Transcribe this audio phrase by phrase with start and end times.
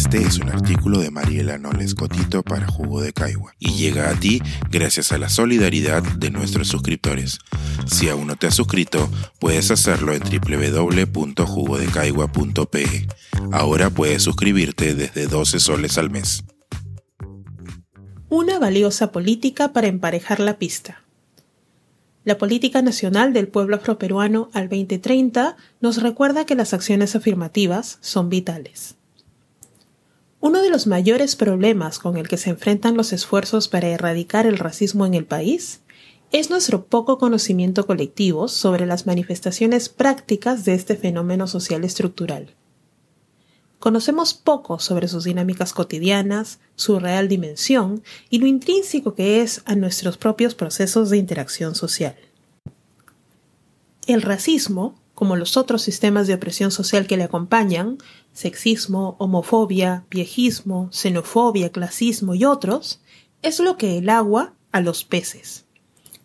[0.00, 4.14] Este es un artículo de Mariela Noles Cotito para Jugo de Caigua y llega a
[4.14, 4.40] ti
[4.70, 7.38] gracias a la solidaridad de nuestros suscriptores.
[7.84, 13.08] Si aún no te has suscrito, puedes hacerlo en www.jugodecaigua.pe.
[13.52, 16.44] Ahora puedes suscribirte desde 12 soles al mes.
[18.30, 21.04] Una valiosa política para emparejar la pista.
[22.24, 28.30] La política nacional del pueblo afroperuano al 2030 nos recuerda que las acciones afirmativas son
[28.30, 28.96] vitales.
[30.42, 34.56] Uno de los mayores problemas con el que se enfrentan los esfuerzos para erradicar el
[34.56, 35.82] racismo en el país
[36.32, 42.54] es nuestro poco conocimiento colectivo sobre las manifestaciones prácticas de este fenómeno social estructural.
[43.80, 49.74] Conocemos poco sobre sus dinámicas cotidianas, su real dimensión y lo intrínseco que es a
[49.74, 52.16] nuestros propios procesos de interacción social.
[54.06, 57.98] El racismo, como los otros sistemas de opresión social que le acompañan,
[58.32, 63.02] sexismo, homofobia, viejismo, xenofobia, clasismo y otros,
[63.42, 65.66] es lo que el agua a los peces.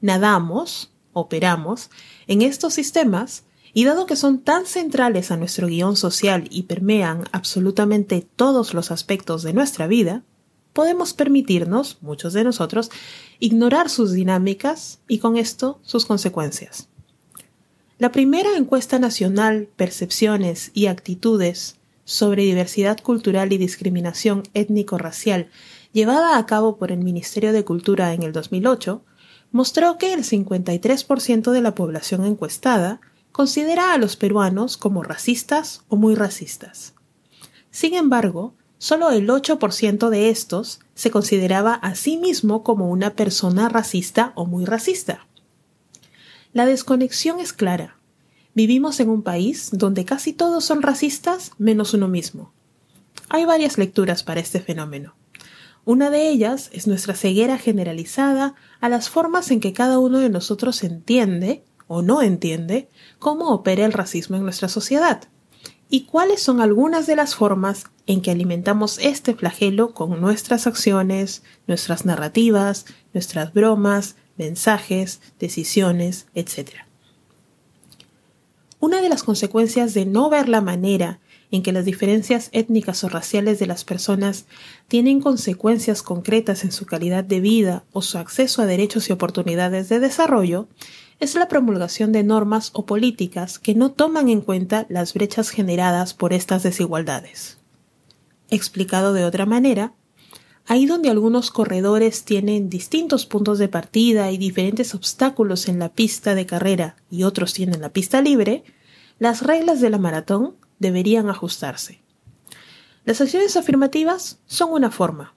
[0.00, 1.90] Nadamos, operamos,
[2.28, 3.42] en estos sistemas
[3.72, 8.92] y dado que son tan centrales a nuestro guion social y permean absolutamente todos los
[8.92, 10.22] aspectos de nuestra vida,
[10.72, 12.92] podemos permitirnos, muchos de nosotros,
[13.40, 16.90] ignorar sus dinámicas y con esto sus consecuencias.
[17.96, 25.48] La primera encuesta nacional Percepciones y Actitudes sobre diversidad cultural y discriminación étnico-racial
[25.92, 29.04] llevada a cabo por el Ministerio de Cultura en el 2008
[29.52, 35.94] mostró que el 53% de la población encuestada considera a los peruanos como racistas o
[35.94, 36.94] muy racistas.
[37.70, 43.68] Sin embargo, solo el 8% de estos se consideraba a sí mismo como una persona
[43.68, 45.28] racista o muy racista.
[46.54, 47.96] La desconexión es clara.
[48.54, 52.52] Vivimos en un país donde casi todos son racistas menos uno mismo.
[53.28, 55.16] Hay varias lecturas para este fenómeno.
[55.84, 60.30] Una de ellas es nuestra ceguera generalizada a las formas en que cada uno de
[60.30, 65.24] nosotros entiende o no entiende cómo opera el racismo en nuestra sociedad
[65.90, 71.42] y cuáles son algunas de las formas en que alimentamos este flagelo con nuestras acciones,
[71.66, 76.70] nuestras narrativas, nuestras bromas, mensajes, decisiones, etc.
[78.80, 83.08] Una de las consecuencias de no ver la manera en que las diferencias étnicas o
[83.08, 84.46] raciales de las personas
[84.88, 89.88] tienen consecuencias concretas en su calidad de vida o su acceso a derechos y oportunidades
[89.88, 90.68] de desarrollo
[91.20, 96.12] es la promulgación de normas o políticas que no toman en cuenta las brechas generadas
[96.12, 97.58] por estas desigualdades.
[98.50, 99.94] Explicado de otra manera,
[100.66, 106.34] ahí donde algunos corredores tienen distintos puntos de partida y diferentes obstáculos en la pista
[106.34, 108.64] de carrera y otros tienen la pista libre,
[109.18, 112.02] las reglas de la maratón deberían ajustarse.
[113.04, 115.34] Las acciones afirmativas son una forma.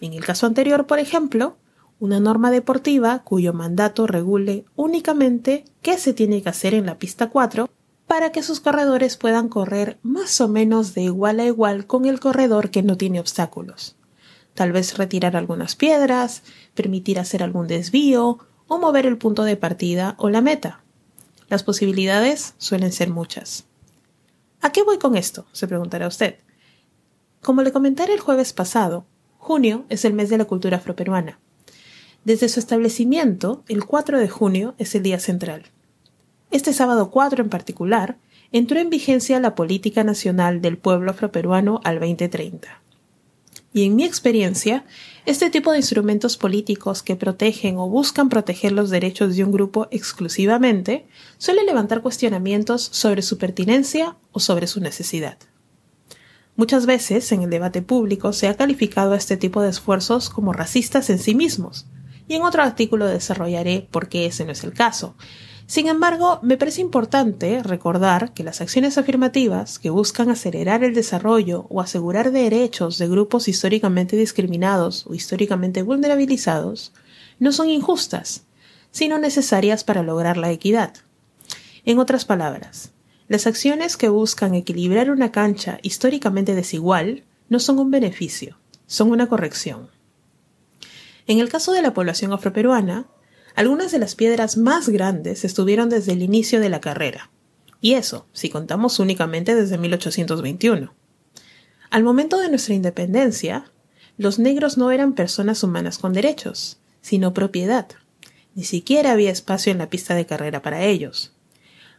[0.00, 1.56] En el caso anterior, por ejemplo,
[1.98, 7.30] una norma deportiva cuyo mandato regule únicamente qué se tiene que hacer en la pista
[7.30, 7.68] 4
[8.06, 12.20] para que sus corredores puedan correr más o menos de igual a igual con el
[12.20, 13.97] corredor que no tiene obstáculos.
[14.58, 16.42] Tal vez retirar algunas piedras,
[16.74, 20.82] permitir hacer algún desvío o mover el punto de partida o la meta.
[21.46, 23.66] Las posibilidades suelen ser muchas.
[24.60, 25.46] ¿A qué voy con esto?
[25.52, 26.38] se preguntará usted.
[27.40, 31.38] Como le comenté el jueves pasado, junio es el mes de la cultura afroperuana.
[32.24, 35.66] Desde su establecimiento, el 4 de junio es el día central.
[36.50, 38.18] Este sábado 4 en particular,
[38.50, 42.87] entró en vigencia la política nacional del pueblo afroperuano al 2030.
[43.78, 44.84] Y en mi experiencia,
[45.24, 49.86] este tipo de instrumentos políticos que protegen o buscan proteger los derechos de un grupo
[49.92, 51.06] exclusivamente
[51.36, 55.38] suele levantar cuestionamientos sobre su pertinencia o sobre su necesidad.
[56.56, 60.52] Muchas veces en el debate público se ha calificado a este tipo de esfuerzos como
[60.52, 61.86] racistas en sí mismos,
[62.26, 65.14] y en otro artículo desarrollaré por qué ese no es el caso.
[65.68, 71.66] Sin embargo, me parece importante recordar que las acciones afirmativas que buscan acelerar el desarrollo
[71.68, 76.94] o asegurar derechos de grupos históricamente discriminados o históricamente vulnerabilizados
[77.38, 78.44] no son injustas,
[78.92, 80.94] sino necesarias para lograr la equidad.
[81.84, 82.92] En otras palabras,
[83.28, 88.56] las acciones que buscan equilibrar una cancha históricamente desigual no son un beneficio,
[88.86, 89.90] son una corrección.
[91.26, 93.06] En el caso de la población afroperuana,
[93.58, 97.32] algunas de las piedras más grandes estuvieron desde el inicio de la carrera,
[97.80, 100.94] y eso, si contamos únicamente desde 1821.
[101.90, 103.72] Al momento de nuestra independencia,
[104.16, 107.88] los negros no eran personas humanas con derechos, sino propiedad.
[108.54, 111.32] Ni siquiera había espacio en la pista de carrera para ellos.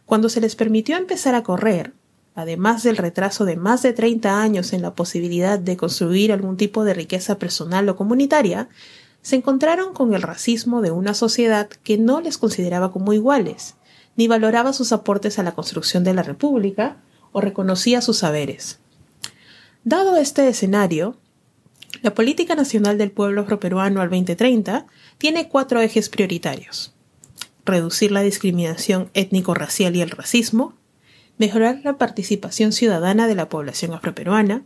[0.06, 1.92] Cuando se les permitió empezar a correr,
[2.34, 6.84] además del retraso de más de 30 años en la posibilidad de construir algún tipo
[6.84, 8.70] de riqueza personal o comunitaria,
[9.22, 13.74] se encontraron con el racismo de una sociedad que no les consideraba como iguales,
[14.16, 16.96] ni valoraba sus aportes a la construcción de la República
[17.32, 18.78] o reconocía sus saberes.
[19.84, 21.16] Dado este escenario,
[22.02, 24.86] la política nacional del pueblo afroperuano al 2030
[25.18, 26.94] tiene cuatro ejes prioritarios.
[27.64, 30.74] Reducir la discriminación étnico-racial y el racismo,
[31.38, 34.64] mejorar la participación ciudadana de la población afroperuana,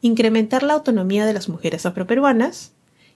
[0.00, 2.72] incrementar la autonomía de las mujeres afroperuanas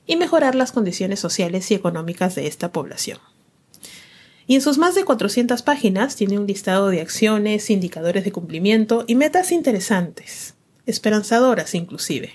[0.07, 3.19] y mejorar las condiciones sociales y económicas de esta población.
[4.47, 9.05] Y en sus más de 400 páginas tiene un listado de acciones, indicadores de cumplimiento
[9.07, 10.55] y metas interesantes,
[10.87, 12.33] esperanzadoras inclusive.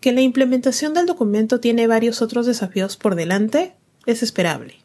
[0.00, 3.74] Que la implementación del documento tiene varios otros desafíos por delante
[4.06, 4.76] es esperable.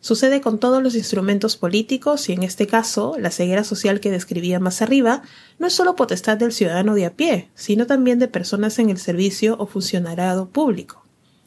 [0.00, 4.60] Sucede con todos los instrumentos políticos y en este caso, la ceguera social que describía
[4.60, 5.22] más arriba
[5.58, 8.98] no es solo potestad del ciudadano de a pie, sino también de personas en el
[8.98, 11.05] servicio o funcionariado público,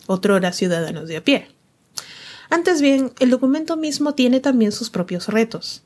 [0.09, 1.47] otrora ciudadanos de a pie.
[2.49, 5.83] Antes bien, el documento mismo tiene también sus propios retos.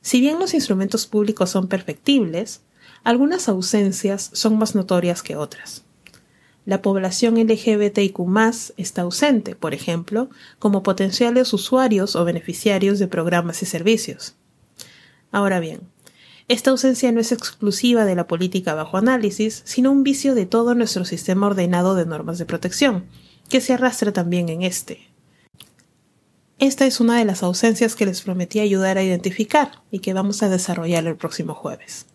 [0.00, 2.62] Si bien los instrumentos públicos son perfectibles,
[3.04, 5.84] algunas ausencias son más notorias que otras.
[6.64, 8.18] La población LGBTIQ
[8.76, 14.36] está ausente, por ejemplo, como potenciales usuarios o beneficiarios de programas y servicios.
[15.30, 15.82] Ahora bien,
[16.48, 20.74] esta ausencia no es exclusiva de la política bajo análisis, sino un vicio de todo
[20.74, 23.04] nuestro sistema ordenado de normas de protección,
[23.48, 25.06] que se arrastra también en este.
[26.58, 30.42] Esta es una de las ausencias que les prometí ayudar a identificar y que vamos
[30.42, 32.06] a desarrollar el próximo jueves.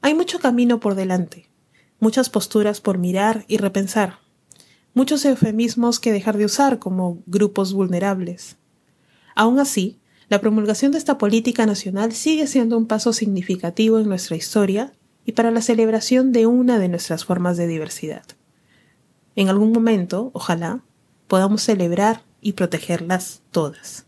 [0.00, 1.48] Hay mucho camino por delante,
[2.00, 4.18] muchas posturas por mirar y repensar,
[4.92, 8.56] muchos eufemismos que dejar de usar como grupos vulnerables.
[9.36, 9.98] Aún así,
[10.28, 14.92] la promulgación de esta política nacional sigue siendo un paso significativo en nuestra historia
[15.24, 18.24] y para la celebración de una de nuestras formas de diversidad.
[19.38, 20.80] En algún momento, ojalá,
[21.28, 24.04] podamos celebrar y protegerlas todas.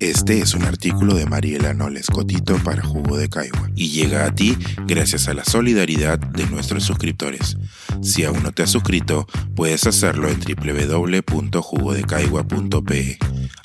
[0.00, 4.34] Este es un artículo de Mariela Noles Cotito para Jugo de Caigua y llega a
[4.34, 7.56] ti gracias a la solidaridad de nuestros suscriptores.
[8.02, 13.18] Si aún no te has suscrito, puedes hacerlo en www.jugodecaigua.pe.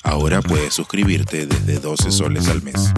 [0.04, 2.92] Ahora puedes suscribirte desde 12 soles al mes.